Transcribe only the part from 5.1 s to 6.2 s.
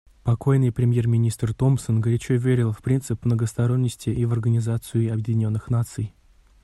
Объединенных Наций.